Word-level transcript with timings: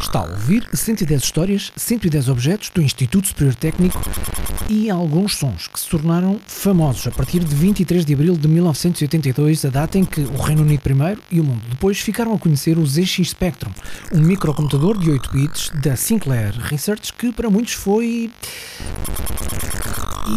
Está 0.00 0.20
a 0.20 0.24
ouvir 0.24 0.68
110 0.74 1.22
histórias, 1.22 1.72
110 1.76 2.28
objetos 2.28 2.70
do 2.70 2.82
Instituto 2.82 3.28
Superior 3.28 3.54
Técnico 3.54 4.00
e 4.68 4.90
alguns 4.90 5.36
sons 5.36 5.68
que 5.68 5.78
se 5.78 5.88
tornaram 5.88 6.40
famosos 6.46 7.06
a 7.06 7.10
partir 7.10 7.44
de 7.44 7.54
23 7.54 8.04
de 8.04 8.14
abril 8.14 8.36
de 8.36 8.48
1982, 8.48 9.64
a 9.64 9.68
data 9.68 9.98
em 9.98 10.04
que 10.04 10.20
o 10.20 10.36
Reino 10.36 10.62
Unido 10.62 10.80
primeiro 10.80 11.20
e 11.30 11.38
o 11.40 11.44
mundo 11.44 11.62
depois 11.68 12.00
ficaram 12.00 12.34
a 12.34 12.38
conhecer 12.38 12.78
o 12.78 12.84
ZX 12.84 13.30
Spectrum, 13.30 13.70
um 14.12 14.20
microcomputador 14.20 14.98
de 14.98 15.10
8 15.10 15.30
bits 15.32 15.70
da 15.82 15.94
Sinclair 15.94 16.58
Research 16.58 17.12
que 17.12 17.30
para 17.30 17.48
muitos 17.48 17.74
foi 17.74 18.30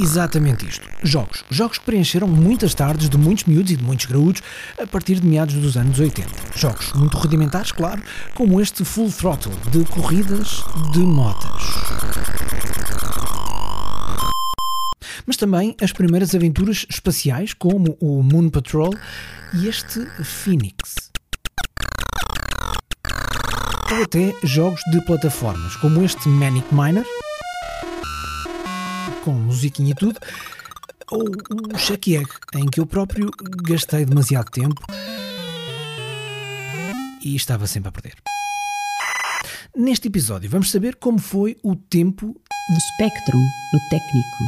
exatamente 0.01 0.65
isto. 0.67 0.87
Jogos. 1.03 1.43
Jogos 1.49 1.77
que 1.77 1.85
preencheram 1.85 2.27
muitas 2.27 2.73
tardes 2.73 3.09
de 3.09 3.17
muitos 3.17 3.45
miúdos 3.45 3.71
e 3.71 3.75
de 3.75 3.83
muitos 3.83 4.05
graúdos 4.05 4.41
a 4.81 4.87
partir 4.87 5.19
de 5.19 5.27
meados 5.27 5.55
dos 5.55 5.77
anos 5.77 5.99
80. 5.99 6.29
Jogos 6.55 6.93
muito 6.93 7.17
rudimentares, 7.17 7.71
claro, 7.71 8.01
como 8.33 8.61
este 8.61 8.83
Full 8.83 9.11
Throttle 9.11 9.53
de 9.71 9.83
corridas 9.85 10.63
de 10.91 10.99
motas. 10.99 11.63
Mas 15.25 15.37
também 15.37 15.75
as 15.81 15.91
primeiras 15.93 16.35
aventuras 16.35 16.85
espaciais, 16.89 17.53
como 17.53 17.97
o 17.99 18.21
Moon 18.21 18.49
Patrol 18.49 18.93
e 19.53 19.67
este 19.67 20.05
Phoenix. 20.23 21.11
Ou 23.91 24.03
até 24.03 24.33
jogos 24.43 24.81
de 24.91 24.99
plataformas, 25.01 25.75
como 25.77 26.03
este 26.03 26.27
Manic 26.27 26.67
Miner, 26.73 27.05
com 29.23 29.31
musiquinha 29.31 29.91
e 29.91 29.95
tudo, 29.95 30.19
ou 31.09 31.23
o 31.23 31.77
Check 31.77 32.09
Egg, 32.09 32.29
em 32.55 32.65
que 32.65 32.79
eu 32.81 32.85
próprio 32.85 33.31
gastei 33.63 34.03
demasiado 34.05 34.49
tempo 34.51 34.81
e 37.21 37.35
estava 37.35 37.65
sempre 37.65 37.87
a 37.89 37.91
perder. 37.91 38.15
Neste 39.75 40.09
episódio 40.09 40.49
vamos 40.49 40.69
saber 40.69 40.95
como 40.97 41.19
foi 41.19 41.57
o 41.63 41.73
tempo 41.75 42.27
do 42.27 42.79
Spectrum 42.95 43.39
no 43.39 43.79
técnico. 43.89 44.43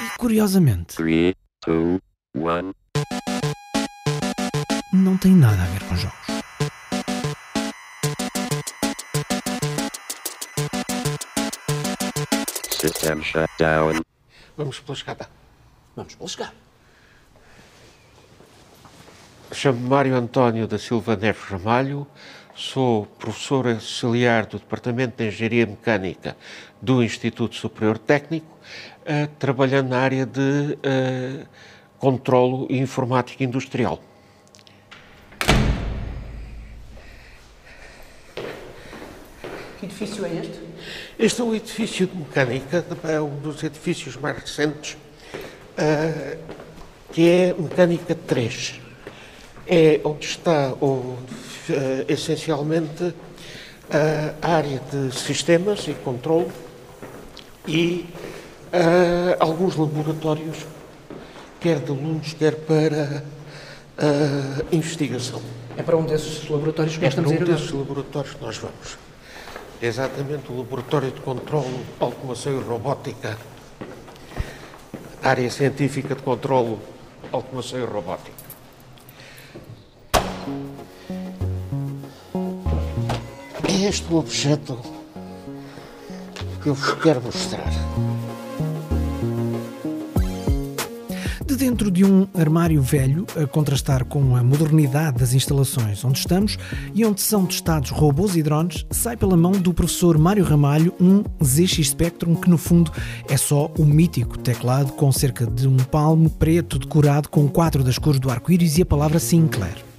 e, 0.00 0.18
curiosamente, 0.18 0.96
Three, 0.96 1.34
two, 1.62 2.00
one. 2.34 2.72
não 4.94 5.16
tem 5.18 5.32
nada 5.32 5.62
a 5.62 5.66
ver 5.66 5.82
com 5.88 5.96
jogos. 5.96 6.21
System 12.82 13.22
shut 13.22 13.48
down. 13.60 14.02
Vamos 14.56 14.80
pela 14.80 14.96
escada. 14.96 15.30
Vamos 15.94 16.16
pela 16.16 16.26
escada. 16.26 16.52
Chamo-me 19.52 19.88
Mário 19.88 20.16
António 20.16 20.66
da 20.66 20.78
Silva 20.78 21.14
Neves 21.14 21.44
Ramalho, 21.44 22.08
sou 22.56 23.06
professor 23.06 23.68
auxiliar 23.68 24.46
do 24.46 24.58
Departamento 24.58 25.18
de 25.18 25.28
Engenharia 25.28 25.64
Mecânica 25.64 26.36
do 26.80 27.04
Instituto 27.04 27.54
Superior 27.54 27.98
Técnico, 27.98 28.58
eh, 29.04 29.28
trabalhando 29.38 29.90
na 29.90 30.00
área 30.00 30.26
de 30.26 30.76
eh, 30.82 31.46
controlo 31.98 32.66
e 32.68 32.78
informática 32.78 33.44
industrial. 33.44 34.02
Que 39.78 39.86
edifício 39.86 40.26
é 40.26 40.34
este? 40.34 40.61
Este 41.18 41.40
é 41.40 41.44
um 41.44 41.54
edifício 41.54 42.06
de 42.06 42.16
mecânica, 42.16 42.84
é 43.04 43.20
um 43.20 43.36
dos 43.38 43.62
edifícios 43.62 44.16
mais 44.16 44.36
recentes, 44.38 44.96
eh, 45.76 46.38
que 47.12 47.28
é 47.28 47.54
Mecânica 47.56 48.14
3. 48.14 48.80
É 49.66 50.00
onde 50.04 50.24
está 50.26 50.72
o, 50.80 51.16
eh, 51.70 52.04
essencialmente 52.08 53.14
eh, 53.90 54.34
a 54.42 54.48
área 54.56 54.80
de 54.90 55.14
sistemas 55.14 55.86
e 55.86 55.94
controle 55.94 56.50
e 57.68 58.06
eh, 58.72 59.36
alguns 59.38 59.76
laboratórios, 59.76 60.58
quer 61.60 61.78
de 61.78 61.90
alunos, 61.92 62.32
quer 62.34 62.56
para 62.56 63.22
eh, 63.98 64.64
investigação. 64.72 65.40
É 65.76 65.82
para 65.82 65.96
um 65.96 66.04
desses 66.04 66.48
laboratórios 66.48 66.96
que 66.96 67.04
É 67.04 67.08
nós 67.08 67.14
para 67.14 67.22
estamos 67.24 67.30
a 67.30 67.32
um 67.32 67.36
ir 67.36 67.42
agora. 67.42 67.56
desses 67.58 67.70
laboratórios 67.72 68.34
que 68.34 68.42
nós 68.44 68.56
vamos. 68.56 68.98
Exatamente 69.82 70.52
o 70.52 70.58
Laboratório 70.58 71.10
de 71.10 71.20
Controlo, 71.20 71.84
Automação 71.98 72.52
e 72.52 72.62
Robótica. 72.62 73.36
Área 75.20 75.50
Científica 75.50 76.14
de 76.14 76.22
Controlo, 76.22 76.78
Automação 77.32 77.80
e 77.80 77.84
Robótica. 77.84 78.30
É 83.68 83.88
este 83.88 84.06
o 84.12 84.18
objeto 84.18 84.78
que 86.62 86.68
eu 86.68 86.74
vos 86.74 86.94
quero 87.02 87.20
mostrar. 87.20 87.72
Dentro 91.62 91.92
de 91.92 92.04
um 92.04 92.26
armário 92.34 92.82
velho, 92.82 93.24
a 93.40 93.46
contrastar 93.46 94.04
com 94.04 94.34
a 94.34 94.42
modernidade 94.42 95.18
das 95.18 95.32
instalações 95.32 96.04
onde 96.04 96.18
estamos 96.18 96.58
e 96.92 97.04
onde 97.04 97.20
são 97.20 97.46
testados 97.46 97.90
robôs 97.90 98.34
e 98.34 98.42
drones, 98.42 98.84
sai 98.90 99.16
pela 99.16 99.36
mão 99.36 99.52
do 99.52 99.72
professor 99.72 100.18
Mário 100.18 100.42
Ramalho 100.42 100.92
um 101.00 101.22
ZX 101.40 101.90
Spectrum 101.90 102.34
que, 102.34 102.50
no 102.50 102.58
fundo, 102.58 102.90
é 103.28 103.36
só 103.36 103.70
o 103.78 103.84
mítico 103.84 104.36
teclado 104.36 104.92
com 104.94 105.12
cerca 105.12 105.46
de 105.46 105.68
um 105.68 105.76
palmo 105.76 106.28
preto 106.30 106.80
decorado 106.80 107.28
com 107.28 107.48
quatro 107.48 107.84
das 107.84 107.96
cores 107.96 108.18
do 108.18 108.28
arco-íris 108.28 108.78
e 108.78 108.82
a 108.82 108.86
palavra 108.86 109.20
Sinclair. 109.20 109.91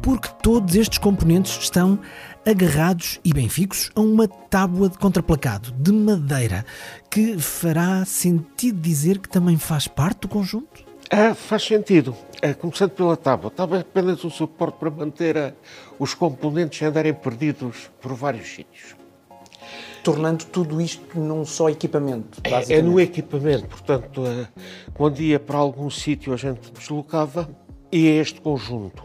porque 0.00 0.30
todos 0.42 0.74
estes 0.74 0.96
componentes 0.96 1.58
estão 1.58 1.98
agarrados 2.46 3.20
e 3.22 3.30
bem 3.34 3.46
fixos 3.50 3.90
a 3.94 4.00
uma 4.00 4.26
tábua 4.26 4.88
de 4.88 4.96
contraplacado 4.96 5.70
de 5.72 5.92
madeira, 5.92 6.64
que 7.10 7.38
fará 7.38 8.06
sentido 8.06 8.80
dizer 8.80 9.18
que 9.18 9.28
também 9.28 9.58
faz 9.58 9.86
parte 9.86 10.22
do 10.22 10.28
conjunto? 10.28 10.82
Ah, 11.10 11.34
faz 11.34 11.62
sentido. 11.64 12.16
Ah, 12.42 12.54
começando 12.54 12.92
pela 12.92 13.18
tábua. 13.18 13.48
A 13.48 13.50
tábua 13.50 13.76
é 13.78 13.80
apenas 13.82 14.24
um 14.24 14.30
suporte 14.30 14.78
para 14.78 14.90
manter 14.90 15.36
ah, 15.36 15.52
os 15.98 16.14
componentes 16.14 16.80
andarem 16.80 17.12
perdidos 17.12 17.90
por 18.00 18.14
vários 18.14 18.48
sítios. 18.48 18.96
Tornando 20.08 20.46
tudo 20.46 20.80
isto 20.80 21.20
num 21.20 21.44
só 21.44 21.68
equipamento, 21.68 22.40
É, 22.42 22.76
é 22.76 22.80
no 22.80 22.98
equipamento, 22.98 23.66
portanto, 23.66 24.24
eh, 24.24 24.48
quando 24.94 25.20
ia 25.20 25.38
para 25.38 25.58
algum 25.58 25.90
sítio 25.90 26.32
a 26.32 26.36
gente 26.38 26.72
deslocava, 26.72 27.46
ia 27.92 28.18
este 28.22 28.40
conjunto. 28.40 29.04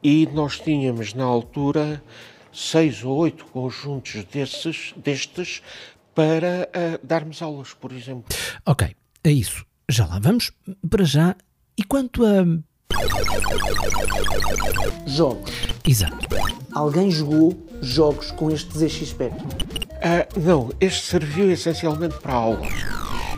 E 0.00 0.28
nós 0.32 0.60
tínhamos 0.60 1.12
na 1.12 1.24
altura 1.24 2.00
seis 2.52 3.02
ou 3.02 3.16
oito 3.16 3.44
conjuntos 3.46 4.22
desses, 4.26 4.94
destes 4.96 5.60
para 6.14 6.70
eh, 6.72 7.00
darmos 7.02 7.42
aulas, 7.42 7.74
por 7.74 7.90
exemplo. 7.90 8.26
Ok, 8.64 8.94
é 9.24 9.32
isso. 9.32 9.66
Já 9.90 10.06
lá 10.06 10.20
vamos. 10.20 10.52
Para 10.88 11.02
já. 11.02 11.34
E 11.76 11.82
quanto 11.82 12.24
a. 12.24 12.44
Jogos. 15.04 15.50
Exato. 15.84 16.28
Alguém 16.72 17.10
jogou 17.10 17.58
jogos 17.82 18.30
com 18.30 18.52
este 18.52 18.78
ZX 18.78 19.08
Spectrum? 19.08 19.83
Ah, 20.06 20.28
não, 20.38 20.70
este 20.82 21.06
serviu 21.06 21.50
essencialmente 21.50 22.16
para 22.18 22.34
aulas. 22.34 22.74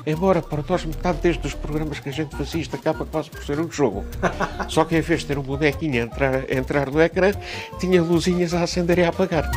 Embora 0.04 0.42
para 0.42 0.64
nós 0.68 0.84
metade 0.84 1.18
desde 1.22 1.46
os 1.46 1.54
programas 1.54 2.00
que 2.00 2.08
a 2.08 2.12
gente 2.12 2.36
fazia 2.36 2.60
isto 2.60 2.74
acaba 2.74 3.06
quase 3.06 3.30
por 3.30 3.44
ser 3.44 3.60
um 3.60 3.70
jogo. 3.70 4.04
Só 4.68 4.84
que 4.84 4.96
em 4.96 5.00
vez 5.00 5.20
de 5.20 5.26
ter 5.26 5.38
um 5.38 5.42
bonequinho 5.42 6.02
a 6.02 6.06
entrar, 6.06 6.34
a 6.34 6.54
entrar 6.54 6.90
no 6.90 7.00
ecrã, 7.00 7.30
tinha 7.78 8.02
luzinhas 8.02 8.52
a 8.52 8.64
acender 8.64 8.98
e 8.98 9.04
a 9.04 9.10
apagar. 9.10 9.48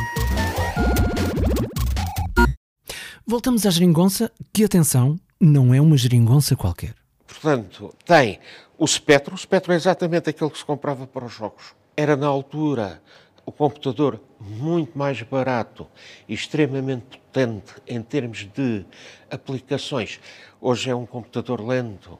Voltamos 3.26 3.66
à 3.66 3.70
geringonça, 3.70 4.30
que 4.52 4.62
atenção, 4.62 5.18
não 5.40 5.74
é 5.74 5.80
uma 5.80 5.96
geringonça 5.96 6.54
qualquer. 6.54 6.94
Portanto, 7.26 7.92
tem 8.06 8.38
o 8.78 8.86
Spectrum. 8.86 9.34
O 9.34 9.38
Spectrum 9.38 9.72
é 9.72 9.76
exatamente 9.76 10.30
aquele 10.30 10.50
que 10.50 10.58
se 10.58 10.64
comprava 10.64 11.08
para 11.08 11.24
os 11.24 11.32
jogos. 11.32 11.74
Era, 11.96 12.16
na 12.16 12.28
altura, 12.28 13.02
o 13.50 13.52
computador 13.52 14.20
muito 14.38 14.96
mais 14.96 15.20
barato 15.22 15.84
e 16.28 16.34
extremamente 16.34 17.18
potente 17.18 17.74
em 17.86 18.00
termos 18.00 18.48
de 18.54 18.84
aplicações. 19.28 20.20
Hoje 20.60 20.88
é 20.88 20.94
um 20.94 21.04
computador 21.04 21.60
lento, 21.60 22.16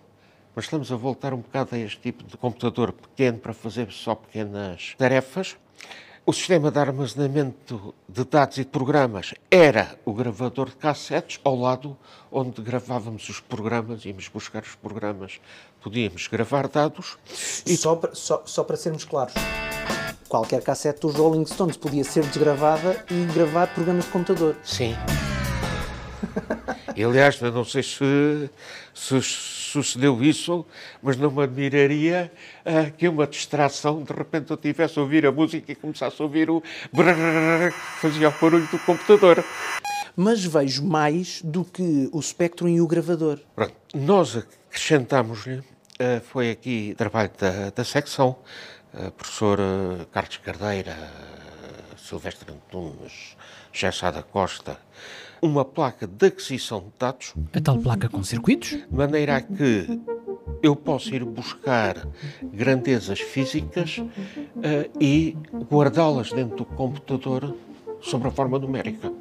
mas 0.55 0.65
estamos 0.65 0.91
a 0.91 0.97
voltar 0.97 1.33
um 1.33 1.39
bocado 1.39 1.77
a 1.77 1.79
este 1.79 2.01
tipo 2.01 2.25
de 2.25 2.37
computador 2.37 2.93
pequeno 2.93 3.39
para 3.39 3.55
fazer 3.55 3.93
só 3.93 4.17
pequenas 4.17 4.97
tarefas. 4.99 5.57
O 6.27 6.33
sistema 6.33 6.71
de 6.71 6.79
armazenamento 6.81 7.95
de 8.09 8.25
dados 8.25 8.59
e 8.59 8.65
de 8.65 8.71
programas 8.71 9.33
era 9.51 9.97
o 10.05 10.13
gravador 10.13 10.69
de 10.69 10.77
cassetes, 10.77 11.41
ao 11.45 11.57
lado 11.57 11.97
onde 12.31 12.61
gravávamos 12.61 13.29
os 13.29 13.39
programas, 13.39 14.05
íamos 14.05 14.27
buscar 14.29 14.63
os 14.63 14.75
programas, 14.75 15.41
podíamos 15.81 16.27
gravar 16.27 16.67
dados. 16.67 17.17
E 17.65 17.77
só, 17.77 17.95
para, 17.95 18.15
só, 18.15 18.43
só 18.45 18.65
para 18.65 18.77
sermos 18.77 19.05
claros, 19.05 19.35
qualquer 20.31 20.63
cassete 20.63 21.01
dos 21.01 21.17
Rolling 21.17 21.45
Stones 21.45 21.77
podia 21.77 22.05
ser 22.05 22.25
desgravada 22.25 23.05
e 23.11 23.25
gravar 23.35 23.67
programas 23.75 24.05
de 24.05 24.13
computador. 24.13 24.57
Sim. 24.63 24.95
E, 26.97 27.03
aliás, 27.03 27.41
eu 27.41 27.51
não 27.51 27.65
sei 27.65 27.83
se, 27.83 28.49
se 28.95 29.21
sucedeu 29.21 30.23
isso, 30.23 30.65
mas 31.03 31.17
não 31.17 31.31
me 31.31 31.43
admiraria 31.43 32.31
uh, 32.65 32.93
que 32.97 33.09
uma 33.09 33.27
distração, 33.27 34.03
de 34.05 34.13
repente 34.13 34.51
eu 34.51 34.57
tivesse 34.57 34.99
a 34.99 35.03
ouvir 35.03 35.27
a 35.27 35.33
música 35.33 35.73
e 35.73 35.75
começasse 35.75 36.21
a 36.21 36.25
ouvir 36.25 36.49
o 36.49 36.63
brrr, 36.93 37.73
fazia 38.01 38.29
o 38.29 38.33
barulho 38.41 38.69
do 38.69 38.79
computador. 38.81 39.45
Mas 40.15 40.45
vejo 40.45 40.85
mais 40.85 41.43
do 41.43 41.65
que 41.65 42.09
o 42.13 42.23
Spectrum 42.23 42.69
e 42.69 42.81
o 42.81 42.87
gravador. 42.87 43.41
Pronto, 43.57 43.75
nós 43.95 44.37
acrescentámos-lhe, 44.69 45.59
uh, 45.59 45.65
foi 46.23 46.51
aqui 46.51 46.95
trabalho 46.97 47.31
da, 47.39 47.71
da 47.71 47.85
secção, 47.85 48.37
professor 49.17 49.59
uh, 49.61 50.07
Carlos 50.07 50.37
Cardeira, 50.39 50.97
Silvestre 51.97 52.53
Antunes, 52.53 53.37
Gessada 53.73 54.23
Costa, 54.23 54.79
uma 55.41 55.65
placa 55.65 56.07
de 56.07 56.27
aquisição 56.27 56.81
de 56.81 56.93
dados. 56.99 57.35
A 57.53 57.61
tal 57.61 57.79
placa 57.79 58.09
com 58.09 58.23
circuitos? 58.23 58.71
De 58.71 58.87
maneira 58.91 59.37
a 59.37 59.41
que 59.41 60.01
eu 60.63 60.75
posso 60.75 61.15
ir 61.15 61.25
buscar 61.25 62.07
grandezas 62.43 63.21
físicas 63.21 63.99
uh, 63.99 64.91
e 65.01 65.37
guardá-las 65.71 66.33
dentro 66.33 66.57
do 66.57 66.65
computador 66.65 67.55
sob 68.01 68.29
a 68.29 68.31
forma 68.31 68.59
numérica. 68.59 69.13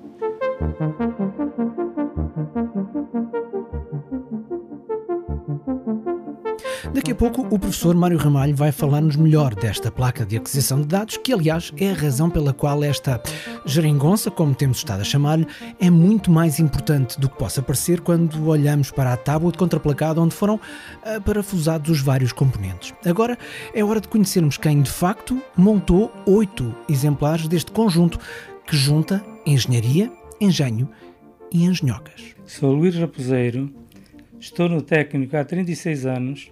Daqui 7.00 7.14
a 7.14 7.16
pouco 7.16 7.48
o 7.50 7.58
professor 7.58 7.96
Mário 7.96 8.18
Ramalho 8.18 8.54
vai 8.54 8.74
falar-nos 8.74 9.16
melhor 9.16 9.56
desta 9.56 9.90
placa 9.90 10.26
de 10.26 10.36
aquisição 10.36 10.82
de 10.82 10.88
dados, 10.88 11.16
que 11.16 11.32
aliás 11.32 11.72
é 11.78 11.92
a 11.92 11.94
razão 11.94 12.30
pela 12.30 12.52
qual 12.52 12.84
esta 12.84 13.24
geringonça, 13.66 14.30
como 14.30 14.54
temos 14.54 14.80
estado 14.80 15.00
a 15.00 15.06
chamar-lhe, 15.06 15.48
é 15.80 15.90
muito 15.90 16.30
mais 16.30 16.60
importante 16.60 17.18
do 17.18 17.30
que 17.30 17.38
possa 17.38 17.62
parecer 17.62 18.02
quando 18.02 18.46
olhamos 18.50 18.92
para 18.92 19.14
a 19.14 19.16
tábua 19.18 19.50
de 19.50 19.58
contraplacado 19.58 20.22
onde 20.22 20.36
foram 20.36 20.56
uh, 20.56 21.22
parafusados 21.22 21.90
os 21.90 22.02
vários 22.02 22.34
componentes. 22.34 22.94
Agora 23.06 23.38
é 23.74 23.82
hora 23.82 24.02
de 24.02 24.10
conhecermos 24.10 24.58
quem 24.58 24.82
de 24.82 24.92
facto 24.92 25.42
montou 25.56 26.12
oito 26.26 26.76
exemplares 26.90 27.48
deste 27.48 27.72
conjunto 27.72 28.20
que 28.68 28.76
junta 28.76 29.24
engenharia, 29.46 30.12
engenho 30.42 30.90
e 31.50 31.64
engenhocas. 31.64 32.36
Sou 32.46 32.74
Luís 32.74 32.94
Raposeiro, 32.96 33.74
estou 34.38 34.68
no 34.68 34.82
técnico 34.82 35.38
há 35.38 35.46
36 35.46 36.06
anos 36.06 36.52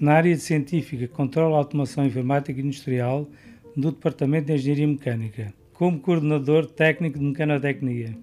na 0.00 0.14
área 0.14 0.34
de 0.34 0.40
científica, 0.40 1.06
controle, 1.08 1.54
automação 1.54 2.06
informática 2.06 2.58
industrial 2.60 3.28
do 3.76 3.92
Departamento 3.92 4.46
de 4.46 4.54
Engenharia 4.54 4.86
Mecânica, 4.86 5.52
como 5.72 5.98
coordenador 5.98 6.66
técnico 6.66 7.18
de 7.18 7.24
mecanotecnia. 7.24 8.16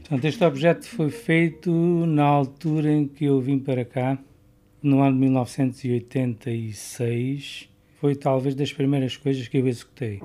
Portanto, 0.00 0.24
este 0.24 0.44
objeto 0.44 0.86
foi 0.86 1.10
feito 1.10 1.70
na 1.70 2.24
altura 2.24 2.92
em 2.92 3.06
que 3.06 3.24
eu 3.24 3.40
vim 3.40 3.58
para 3.58 3.84
cá, 3.84 4.18
no 4.82 5.00
ano 5.00 5.14
de 5.14 5.20
1986. 5.20 7.68
Foi 8.00 8.16
talvez 8.16 8.54
das 8.54 8.72
primeiras 8.72 9.16
coisas 9.16 9.46
que 9.46 9.58
eu 9.58 9.68
executei. 9.68 10.20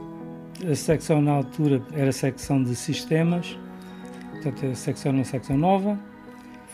A 0.69 0.73
secção 0.73 1.21
na 1.21 1.31
altura 1.31 1.85
era 1.93 2.09
a 2.09 2.13
secção 2.13 2.63
de 2.63 2.75
sistemas, 2.75 3.55
portanto 4.31 4.65
a 4.65 4.75
secção 4.75 5.11
era 5.11 5.19
uma 5.19 5.25
secção 5.25 5.55
nova. 5.55 5.99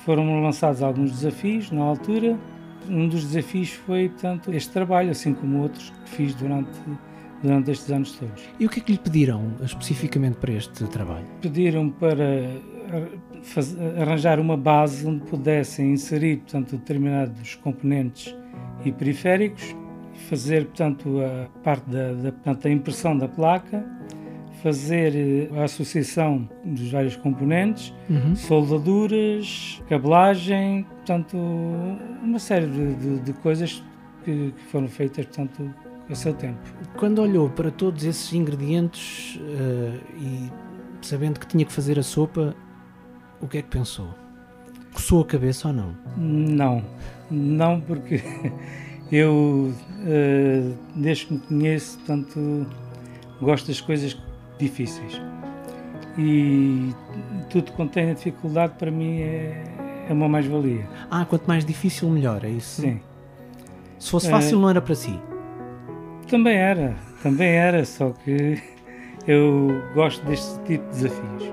Foram 0.05 0.41
lançados 0.41 0.81
alguns 0.81 1.11
desafios 1.11 1.69
na 1.71 1.83
altura 1.83 2.39
um 2.89 3.07
dos 3.07 3.23
desafios 3.25 3.71
foi, 3.71 4.09
portanto, 4.09 4.53
este 4.53 4.71
trabalho, 4.71 5.11
assim 5.11 5.33
como 5.33 5.61
outros 5.61 5.89
que 5.89 6.09
fiz 6.11 6.35
durante, 6.35 6.71
durante 7.41 7.71
estes 7.71 7.91
anos 7.91 8.11
todos. 8.13 8.43
E 8.59 8.65
o 8.65 8.69
que 8.69 8.79
é 8.79 8.83
que 8.83 8.91
lhe 8.91 8.97
pediram 8.97 9.51
especificamente 9.63 10.37
para 10.37 10.53
este 10.53 10.85
trabalho? 10.87 11.25
Pediram 11.41 11.89
para 11.89 12.49
arranjar 14.01 14.39
uma 14.39 14.57
base 14.57 15.05
onde 15.07 15.21
pudessem 15.25 15.93
inserir, 15.93 16.37
portanto, 16.37 16.77
determinados 16.77 17.55
componentes 17.55 18.35
e 18.85 18.91
periféricos, 18.91 19.75
fazer, 20.29 20.65
portanto, 20.65 21.19
a 21.21 21.49
parte 21.59 21.89
da, 21.89 22.13
da, 22.13 22.31
portanto, 22.31 22.63
da 22.63 22.69
impressão 22.69 23.17
da 23.17 23.27
placa, 23.27 23.85
fazer 24.63 25.13
eh, 25.13 25.59
a 25.59 25.65
associação 25.65 26.49
dos 26.63 26.89
vários 26.89 27.17
componentes, 27.17 27.93
uhum. 28.09 28.33
soldaduras, 28.33 29.83
cabelagem, 29.89 30.83
portanto, 30.83 31.37
uma 32.23 32.39
série 32.39 32.67
de, 32.67 32.95
de, 32.95 33.19
de 33.19 33.33
coisas 33.33 33.83
que, 34.23 34.53
que, 34.53 34.63
foram 34.71 34.87
feitas, 34.87 35.25
portanto, 35.25 35.69
a 36.09 36.15
seu 36.15 36.33
tempo. 36.33 36.59
Quando 36.95 37.21
olhou 37.21 37.49
para 37.49 37.69
todos 37.69 38.05
esses 38.05 38.31
ingredientes 38.31 39.35
uh, 39.35 39.99
e 40.17 40.49
sabendo 41.01 41.41
que 41.41 41.47
tinha 41.47 41.65
que 41.65 41.73
fazer 41.73 41.99
a 41.99 42.03
sopa, 42.03 42.55
o 43.41 43.47
que 43.47 43.57
é 43.57 43.61
que 43.61 43.69
pensou? 43.69 44.07
Coçou 44.93 45.21
a 45.21 45.25
cabeça 45.25 45.67
ou 45.67 45.73
não? 45.73 45.95
Não, 46.15 46.83
não 47.29 47.81
porque 47.81 48.21
eu, 49.11 49.73
uh, 49.73 50.77
desde 50.95 51.25
que 51.25 51.33
me 51.33 51.39
conheço, 51.39 51.97
portanto, 51.97 52.65
gosto 53.41 53.67
das 53.67 53.81
coisas 53.81 54.17
difíceis. 54.57 55.21
E 56.17 56.93
tudo 57.49 57.71
que 57.71 57.77
contém 57.77 58.13
dificuldade 58.13 58.73
para 58.77 58.91
mim 58.91 59.21
é, 59.21 59.63
é 60.09 60.13
uma 60.13 60.29
mais-valia. 60.29 60.87
Ah, 61.09 61.25
quanto 61.25 61.45
mais 61.47 61.65
difícil, 61.65 62.09
melhor, 62.09 62.43
é 62.43 62.49
isso? 62.49 62.81
Sim. 62.81 62.99
Se 63.97 64.11
fosse 64.11 64.29
fácil, 64.29 64.57
é, 64.57 64.61
não 64.61 64.69
era 64.69 64.81
para 64.81 64.95
si? 64.95 65.19
Também 66.27 66.55
era, 66.57 66.95
também 67.21 67.49
era, 67.49 67.85
só 67.85 68.11
que 68.11 68.61
eu 69.27 69.81
gosto 69.93 70.25
deste 70.25 70.59
tipo 70.63 70.83
de 70.91 71.01
desafios. 71.01 71.52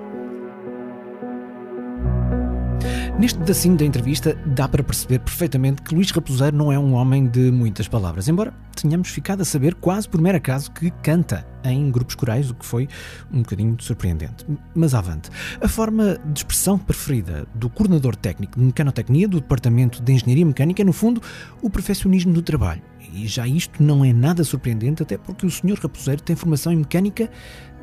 Neste 3.20 3.38
pedacinho 3.38 3.76
da 3.76 3.84
entrevista 3.84 4.34
dá 4.46 4.66
para 4.66 4.82
perceber 4.82 5.18
perfeitamente 5.18 5.82
que 5.82 5.94
Luís 5.94 6.10
Raposeiro 6.10 6.56
não 6.56 6.72
é 6.72 6.78
um 6.78 6.94
homem 6.94 7.26
de 7.26 7.50
muitas 7.50 7.86
palavras, 7.86 8.28
embora 8.28 8.50
tenhamos 8.74 9.10
ficado 9.10 9.42
a 9.42 9.44
saber 9.44 9.74
quase 9.74 10.08
por 10.08 10.22
mero 10.22 10.38
acaso 10.38 10.70
que 10.70 10.90
canta 11.02 11.46
em 11.62 11.90
grupos 11.90 12.14
corais, 12.14 12.48
o 12.48 12.54
que 12.54 12.64
foi 12.64 12.88
um 13.30 13.42
bocadinho 13.42 13.76
surpreendente. 13.78 14.46
Mas 14.74 14.94
avante. 14.94 15.28
A 15.60 15.68
forma 15.68 16.18
de 16.24 16.38
expressão 16.38 16.78
preferida 16.78 17.46
do 17.54 17.68
coordenador 17.68 18.16
técnico 18.16 18.58
de 18.58 18.64
mecanotecnia 18.64 19.28
do 19.28 19.38
Departamento 19.38 20.02
de 20.02 20.12
Engenharia 20.14 20.46
Mecânica 20.46 20.80
é, 20.80 20.84
no 20.86 20.94
fundo, 20.94 21.20
o 21.60 21.68
perfeccionismo 21.68 22.32
do 22.32 22.40
trabalho. 22.40 22.80
E 23.12 23.26
já 23.26 23.46
isto 23.46 23.82
não 23.82 24.04
é 24.04 24.12
nada 24.12 24.44
surpreendente, 24.44 25.02
até 25.02 25.18
porque 25.18 25.44
o 25.44 25.50
Sr. 25.50 25.78
Raposeiro 25.82 26.22
tem 26.22 26.36
formação 26.36 26.72
em 26.72 26.76
mecânica 26.76 27.28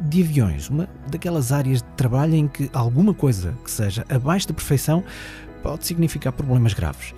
de 0.01 0.21
aviões, 0.21 0.69
uma 0.69 0.87
daquelas 1.09 1.51
áreas 1.51 1.81
de 1.81 1.89
trabalho 1.89 2.35
em 2.35 2.47
que 2.47 2.69
alguma 2.73 3.13
coisa 3.13 3.53
que 3.63 3.71
seja 3.71 4.05
abaixo 4.09 4.47
da 4.47 4.53
perfeição 4.53 5.03
pode 5.63 5.85
significar 5.85 6.33
problemas 6.33 6.73
graves 6.73 7.13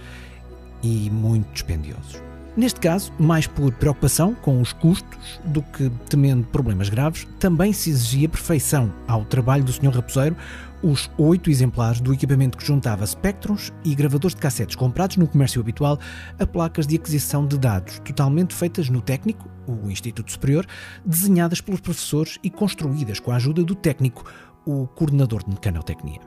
e 0.82 1.10
muito 1.10 1.52
dispendiosos. 1.52 2.29
Neste 2.58 2.80
caso, 2.80 3.14
mais 3.18 3.48
por 3.48 3.72
preocupação 3.74 4.34
com 4.34 4.60
os 4.60 4.74
custos 4.74 5.40
do 5.46 5.62
que 5.62 5.90
temendo 6.10 6.46
problemas 6.48 6.90
graves, 6.90 7.28
também 7.40 7.72
se 7.72 7.90
exigia 7.90 8.28
perfeição 8.28 8.92
ao 9.08 9.24
trabalho 9.24 9.64
do 9.64 9.72
Sr. 9.72 9.96
Raposeiro 9.96 10.36
os 10.82 11.10
oito 11.18 11.50
exemplares 11.50 12.00
do 12.00 12.14
equipamento 12.14 12.58
que 12.58 12.66
juntava 12.66 13.06
spectrums 13.06 13.72
e 13.84 13.94
gravadores 13.94 14.36
de 14.36 14.42
cassetes 14.42 14.76
comprados 14.76 15.18
no 15.18 15.28
comércio 15.28 15.62
habitual 15.62 16.00
a 16.40 16.48
placas 16.48 16.88
de 16.88 16.96
aquisição 16.96 17.46
de 17.46 17.58
dados, 17.58 18.00
totalmente 18.00 18.56
feitas 18.56 18.90
no 18.90 19.02
técnico, 19.02 19.50
o 19.68 19.90
Instituto 19.90 20.32
Superior, 20.32 20.66
desenhadas 21.06 21.62
pelos 21.62 21.82
professores 21.82 22.40
e 22.44 22.50
construídas 22.50 23.20
com 23.20 23.32
a 23.32 23.36
ajuda 23.36 23.64
do 23.64 23.76
técnico, 23.76 24.24
o 24.66 24.88
coordenador 24.88 25.44
de 25.44 25.50
mecanotecnia. 25.50 26.22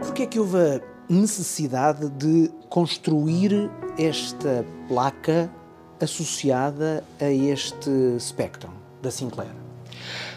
Por 0.00 0.14
que 0.14 0.22
é 0.22 0.26
que 0.26 0.38
houve 0.38 0.80
necessidade 1.08 2.08
de 2.10 2.50
construir 2.68 3.70
esta 3.98 4.64
placa 4.88 5.50
associada 6.00 7.04
a 7.20 7.30
este 7.30 8.18
Spectrum 8.18 8.72
da 9.00 9.10
Sinclair? 9.10 9.52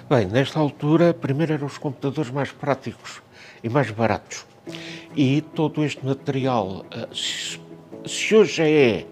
Bem, 0.10 0.28
nesta 0.28 0.60
altura, 0.60 1.14
primeiro 1.14 1.54
eram 1.54 1.66
os 1.66 1.78
computadores 1.78 2.30
mais 2.30 2.52
práticos 2.52 3.22
e 3.64 3.70
mais 3.70 3.90
baratos. 3.90 4.46
E 5.16 5.42
todo 5.42 5.84
este 5.84 6.06
material, 6.06 6.86
uh, 6.86 7.16
se, 7.16 8.36
hoje 8.36 8.62
é, 8.62 9.06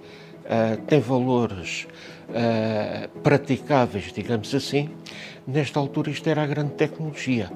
uh, 0.45 0.81
tem 0.85 0.99
valores 0.99 1.87
praticáveis, 3.21 4.11
digamos 4.11 4.55
assim, 4.55 4.89
nesta 5.45 5.79
altura 5.79 6.09
isto 6.09 6.27
era 6.27 6.41
a 6.41 6.47
grande 6.47 6.71
tecnologia. 6.71 7.51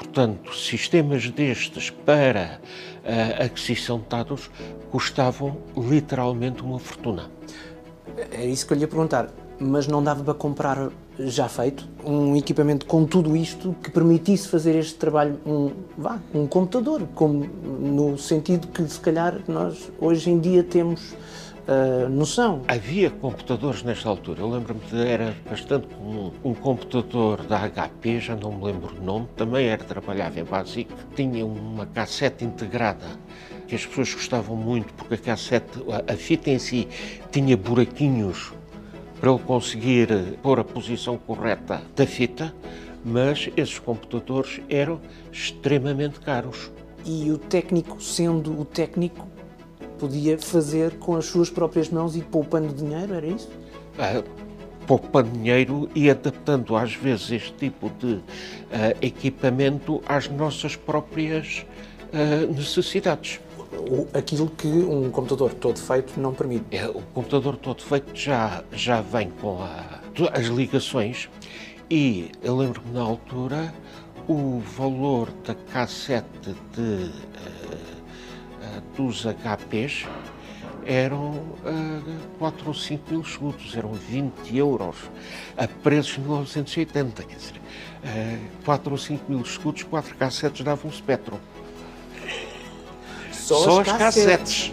Portanto, 0.00 0.56
sistemas 0.56 1.30
destes 1.30 1.90
para 1.90 2.58
a 3.04 3.44
aquisição 3.44 3.98
de 3.98 4.06
dados 4.06 4.50
custavam 4.90 5.58
literalmente 5.76 6.62
uma 6.62 6.78
fortuna. 6.78 7.30
É 8.32 8.46
isso 8.46 8.66
que 8.66 8.72
eu 8.72 8.78
lhe 8.78 8.84
ia 8.84 8.88
perguntar 8.88 9.30
mas 9.60 9.86
não 9.86 10.02
dava 10.02 10.24
para 10.24 10.32
comprar 10.32 10.88
já 11.18 11.46
feito 11.46 11.86
um 12.02 12.34
equipamento 12.34 12.86
com 12.86 13.04
tudo 13.04 13.36
isto 13.36 13.76
que 13.82 13.90
permitisse 13.90 14.48
fazer 14.48 14.74
este 14.74 14.94
trabalho 14.94 15.38
um 15.44 15.70
vá 15.98 16.18
um 16.34 16.46
computador 16.46 17.06
como 17.14 17.44
no 17.44 18.16
sentido 18.16 18.68
que 18.68 18.82
se 18.88 18.98
calhar 18.98 19.38
nós 19.46 19.92
hoje 20.00 20.30
em 20.30 20.40
dia 20.40 20.64
temos 20.64 21.14
uh, 21.68 22.08
noção. 22.08 22.62
Havia 22.68 23.10
computadores 23.10 23.82
nesta 23.82 24.08
altura. 24.08 24.40
Eu 24.40 24.50
lembro-me 24.50 24.80
de 24.80 25.06
era 25.06 25.34
bastante 25.48 25.86
comum. 25.88 26.32
Um 26.44 26.54
computador 26.54 27.42
da 27.44 27.58
HP 27.68 28.20
já 28.20 28.36
não 28.36 28.52
me 28.52 28.64
lembro 28.64 28.96
o 28.96 29.04
nome 29.04 29.28
também 29.36 29.66
era 29.66 29.82
trabalhava 29.82 30.40
em 30.40 30.44
BASIC 30.44 30.90
tinha 31.14 31.44
uma 31.44 31.86
cassete 31.86 32.44
integrada 32.44 33.06
que 33.66 33.74
as 33.74 33.86
pessoas 33.86 34.14
gostavam 34.14 34.56
muito 34.56 34.92
porque 34.94 35.14
a 35.14 35.18
cassete 35.18 35.78
a 36.06 36.16
fita 36.16 36.50
em 36.50 36.58
si 36.58 36.88
tinha 37.30 37.56
buraquinhos 37.56 38.52
para 39.20 39.30
ele 39.30 39.40
conseguir 39.40 40.08
pôr 40.42 40.58
a 40.58 40.64
posição 40.64 41.18
correta 41.18 41.82
da 41.94 42.06
fita, 42.06 42.54
mas 43.04 43.50
esses 43.56 43.78
computadores 43.78 44.60
eram 44.68 44.98
extremamente 45.30 46.18
caros. 46.20 46.70
E 47.04 47.30
o 47.30 47.38
técnico, 47.38 48.02
sendo 48.02 48.58
o 48.58 48.64
técnico, 48.64 49.28
podia 50.00 50.38
fazer 50.38 50.98
com 50.98 51.14
as 51.14 51.26
suas 51.26 51.50
próprias 51.50 51.90
mãos 51.90 52.16
e 52.16 52.22
poupando 52.22 52.72
dinheiro, 52.72 53.12
era 53.12 53.26
isso? 53.26 53.48
Ah, 53.98 54.22
poupando 54.86 55.30
dinheiro 55.30 55.88
e 55.94 56.10
adaptando 56.10 56.74
às 56.74 56.94
vezes 56.94 57.30
este 57.30 57.52
tipo 57.52 57.90
de 57.98 58.14
uh, 58.14 58.22
equipamento 59.02 60.02
às 60.06 60.28
nossas 60.28 60.74
próprias 60.74 61.66
uh, 62.12 62.52
necessidades 62.52 63.40
aquilo 64.12 64.48
que 64.50 64.66
um 64.66 65.10
computador 65.10 65.54
todo 65.54 65.78
feito 65.78 66.18
não 66.18 66.34
permite. 66.34 66.64
É, 66.72 66.88
o 66.88 67.00
computador 67.14 67.56
todo 67.56 67.82
feito 67.82 68.10
já, 68.14 68.64
já 68.72 69.00
vem 69.00 69.30
com 69.40 69.62
a, 69.62 70.00
as 70.32 70.46
ligações 70.46 71.28
e 71.88 72.30
eu 72.42 72.56
lembro-me 72.56 72.92
na 72.92 73.02
altura 73.02 73.72
o 74.28 74.60
valor 74.76 75.28
da 75.44 75.54
cassete 75.54 76.26
de, 76.74 76.80
uh, 76.80 77.06
uh, 77.06 77.59
dos 79.06 79.24
HPs 79.24 80.06
eram 80.84 81.30
uh, 81.30 82.02
4 82.38 82.68
ou 82.68 82.74
5 82.74 83.10
mil 83.10 83.20
escudos, 83.20 83.76
eram 83.76 83.92
20 83.92 84.56
euros 84.56 84.96
a 85.56 85.66
preços 85.68 86.14
de 86.14 86.20
1980. 86.20 87.22
Quer 87.22 87.36
dizer, 87.36 87.54
uh, 88.04 88.38
4 88.64 88.92
ou 88.92 88.98
5 88.98 89.24
mil 89.30 89.40
escudos, 89.40 89.82
4 89.84 90.14
cassetes 90.16 90.64
davam 90.64 90.90
um 90.90 90.92
Spectrum. 90.92 91.38
Só, 93.32 93.64
Só 93.64 93.80
as, 93.80 93.88
as 93.88 93.98
cassetes. 93.98 94.72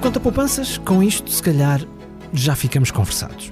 Quanto 0.00 0.18
a 0.18 0.20
poupanças, 0.20 0.78
com 0.78 1.02
isto 1.02 1.30
se 1.30 1.42
calhar 1.42 1.80
já 2.32 2.54
ficamos 2.54 2.90
conversados. 2.90 3.50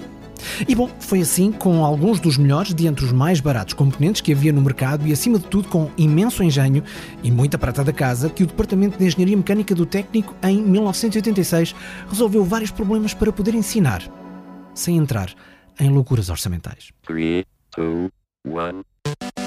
E 0.68 0.75
bom, 0.75 0.88
foi 1.00 1.20
assim 1.20 1.52
com 1.52 1.84
alguns 1.84 2.20
dos 2.20 2.36
melhores 2.36 2.75
de 2.75 2.86
entre 2.86 3.04
os 3.04 3.12
mais 3.12 3.40
baratos 3.40 3.75
componentes 3.75 4.20
que 4.20 4.32
havia 4.32 4.52
no 4.52 4.60
mercado 4.60 5.06
e, 5.06 5.12
acima 5.12 5.38
de 5.38 5.46
tudo, 5.46 5.68
com 5.68 5.90
imenso 5.96 6.42
engenho 6.42 6.82
e 7.22 7.30
muita 7.30 7.58
prata 7.58 7.82
da 7.82 7.92
casa, 7.92 8.30
que 8.30 8.42
o 8.42 8.46
Departamento 8.46 8.98
de 8.98 9.04
Engenharia 9.04 9.36
Mecânica 9.36 9.75
do 9.75 9.84
Técnico, 9.84 10.34
em 10.42 10.62
1986, 10.62 11.75
resolveu 12.08 12.44
vários 12.44 12.70
problemas 12.70 13.12
para 13.14 13.32
poder 13.32 13.54
ensinar, 13.54 14.02
sem 14.75 14.96
entrar 14.96 15.32
em 15.78 15.90
loucuras 15.90 16.30
orçamentais. 16.30 16.92
3, 17.06 17.44
2, 17.76 18.10
1. 18.46 19.45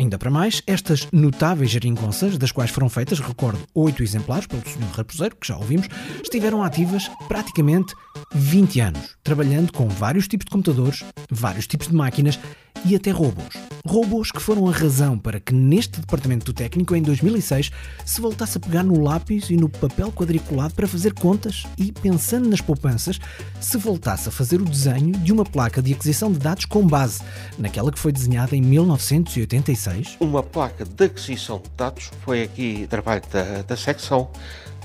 Ainda 0.00 0.16
para 0.16 0.30
mais, 0.30 0.62
estas 0.66 1.06
notáveis 1.12 1.70
geringonças, 1.70 2.38
das 2.38 2.50
quais 2.50 2.70
foram 2.70 2.88
feitas, 2.88 3.20
recordo, 3.20 3.60
oito 3.74 4.02
exemplares 4.02 4.46
pelo 4.46 4.62
Sr. 4.62 4.96
Raposeiro, 4.96 5.36
que 5.36 5.46
já 5.46 5.58
ouvimos, 5.58 5.88
estiveram 6.22 6.62
ativas 6.62 7.10
praticamente 7.28 7.94
20 8.34 8.80
anos, 8.80 9.18
trabalhando 9.22 9.70
com 9.70 9.90
vários 9.90 10.26
tipos 10.26 10.46
de 10.46 10.52
computadores, 10.52 11.04
vários 11.30 11.66
tipos 11.66 11.88
de 11.88 11.94
máquinas 11.94 12.40
e 12.86 12.96
até 12.96 13.10
robôs. 13.10 13.69
Robôs 13.86 14.30
que 14.30 14.40
foram 14.40 14.68
a 14.68 14.72
razão 14.72 15.18
para 15.18 15.40
que 15.40 15.54
neste 15.54 16.00
departamento 16.00 16.46
do 16.46 16.52
técnico, 16.52 16.94
em 16.94 17.02
2006, 17.02 17.70
se 18.04 18.20
voltasse 18.20 18.58
a 18.58 18.60
pegar 18.60 18.82
no 18.82 19.02
lápis 19.02 19.48
e 19.50 19.56
no 19.56 19.68
papel 19.68 20.12
quadriculado 20.12 20.74
para 20.74 20.86
fazer 20.86 21.14
contas 21.14 21.64
e, 21.78 21.90
pensando 21.90 22.48
nas 22.48 22.60
poupanças, 22.60 23.18
se 23.60 23.78
voltasse 23.78 24.28
a 24.28 24.32
fazer 24.32 24.60
o 24.60 24.64
desenho 24.64 25.12
de 25.12 25.32
uma 25.32 25.44
placa 25.44 25.80
de 25.80 25.92
aquisição 25.92 26.30
de 26.30 26.38
dados 26.38 26.66
com 26.66 26.86
base 26.86 27.22
naquela 27.58 27.90
que 27.90 27.98
foi 27.98 28.12
desenhada 28.12 28.54
em 28.54 28.60
1986. 28.60 30.16
Uma 30.20 30.42
placa 30.42 30.84
de 30.84 31.04
aquisição 31.04 31.58
de 31.58 31.70
dados 31.76 32.10
foi 32.22 32.42
aqui 32.42 32.86
trabalho 32.88 33.22
da, 33.32 33.62
da 33.62 33.76
secção, 33.76 34.30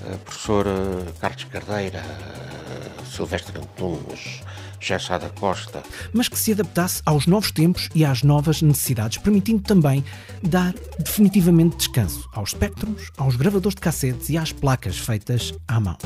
uh, 0.01 0.17
professor 0.19 0.65
uh, 0.67 1.13
Carlos 1.19 1.43
Cardeira, 1.45 2.03
Silvestre 3.15 3.57
Antunes, 3.57 4.41
Gessada 4.79 5.29
Costa. 5.29 5.83
Mas 6.13 6.27
que 6.27 6.37
se 6.37 6.51
adaptasse 6.51 7.01
aos 7.05 7.27
novos 7.27 7.51
tempos 7.51 7.89
e 7.93 8.05
às 8.05 8.23
novas 8.23 8.61
necessidades, 8.61 9.17
permitindo 9.17 9.61
também 9.61 10.03
dar 10.41 10.73
definitivamente 10.99 11.77
descanso 11.77 12.27
aos 12.33 12.49
espectros, 12.49 13.11
aos 13.17 13.35
gravadores 13.35 13.75
de 13.75 13.81
cassetes 13.81 14.29
e 14.29 14.37
às 14.37 14.51
placas 14.51 14.97
feitas 14.97 15.53
à 15.67 15.79
mão. 15.79 15.97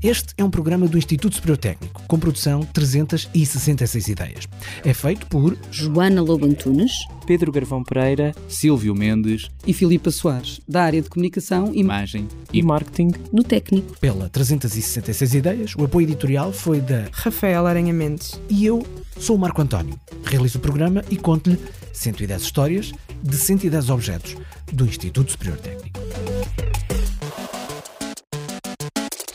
Este 0.05 0.35
é 0.38 0.43
um 0.43 0.51
programa 0.51 0.88
do 0.88 1.00
Instituto 1.00 1.33
Superior 1.33 1.57
Técnico, 1.57 2.03
com 2.07 2.19
produção 2.19 2.62
366 2.62 4.07
ideias. 4.07 4.47
É 4.83 4.93
feito 4.93 5.25
por 5.25 5.57
Joana 5.71 6.21
Lobo 6.21 6.45
Antunes, 6.45 6.91
Pedro 7.25 7.51
Garvão 7.51 7.83
Pereira, 7.83 8.35
Silvio 8.47 8.93
Mendes 8.93 9.50
e 9.65 9.74
Filipa 9.74 10.12
Soares, 10.12 10.62
da 10.67 10.83
área 10.83 11.01
de 11.01 11.09
comunicação, 11.09 11.74
imagem 11.74 12.27
e 12.53 12.62
marketing 12.62 13.13
no 13.33 13.43
técnico. 13.43 13.97
Pela 14.00 14.29
366 14.29 15.33
ideias, 15.33 15.75
o 15.75 15.83
apoio 15.83 16.05
editorial 16.05 16.53
foi 16.53 16.81
da 16.81 17.05
Rafael 17.12 17.65
Aranha 17.65 17.91
Mendes. 17.91 18.39
E 18.47 18.63
eu 18.63 18.85
sou 19.17 19.35
o 19.35 19.39
Marco 19.39 19.59
António. 19.59 20.00
Realizo 20.24 20.59
o 20.59 20.62
programa 20.62 21.03
e 21.09 21.17
conto-lhe 21.17 21.57
110 21.93 22.43
histórias 22.43 22.91
de 23.24 23.35
110 23.35 23.89
objetos 23.89 24.38
do 24.71 24.85
Instituto 24.85 25.31
Superior 25.31 25.57
Técnico. 25.57 26.00